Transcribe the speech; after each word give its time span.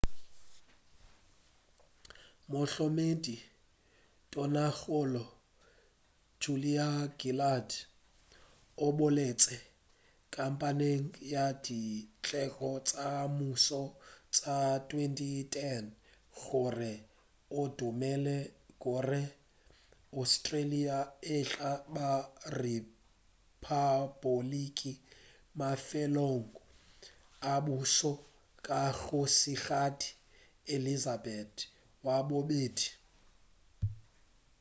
mohlokomedi 2.51 3.35
tonakgolo 4.33 5.25
julia 6.41 6.89
gillard 7.19 7.69
o 8.85 8.87
boletše 8.97 9.57
kampeng 10.35 11.09
ya 11.33 11.45
dikgetho 11.63 12.71
tša 12.87 13.09
mmušo 13.31 13.83
tša 14.35 14.57
2010 14.89 15.85
gore 16.43 16.93
o 17.59 17.61
dumela 17.77 18.37
gore 18.83 19.21
australia 20.21 20.97
e 21.35 21.37
tla 21.49 21.71
ba 21.93 22.09
rephapoliki 22.61 24.93
mafelelong 25.59 26.47
a 27.51 27.53
pušo 27.65 28.13
ya 28.67 28.81
kgošigadi 28.97 30.07
elizabeth 30.75 31.55
wa 32.05 32.17
bobedi 32.27 32.87